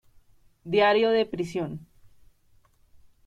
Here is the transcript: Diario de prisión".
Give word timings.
Diario 0.73 1.09
de 1.11 1.27
prisión". 1.27 1.71